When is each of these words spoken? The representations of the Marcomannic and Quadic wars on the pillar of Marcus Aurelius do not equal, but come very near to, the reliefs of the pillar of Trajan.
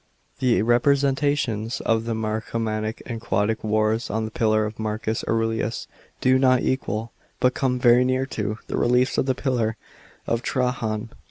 The 0.39 0.63
representations 0.63 1.79
of 1.81 2.05
the 2.05 2.15
Marcomannic 2.15 3.03
and 3.05 3.21
Quadic 3.21 3.63
wars 3.63 4.09
on 4.09 4.25
the 4.25 4.31
pillar 4.31 4.65
of 4.65 4.79
Marcus 4.79 5.23
Aurelius 5.27 5.85
do 6.21 6.39
not 6.39 6.63
equal, 6.63 7.11
but 7.39 7.53
come 7.53 7.77
very 7.77 8.03
near 8.03 8.25
to, 8.25 8.57
the 8.65 8.77
reliefs 8.77 9.19
of 9.19 9.27
the 9.27 9.35
pillar 9.35 9.77
of 10.25 10.41
Trajan. 10.41 11.09